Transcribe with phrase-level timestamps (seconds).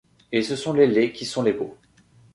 [0.31, 1.77] Et ce sont les laids qui sont les beaux.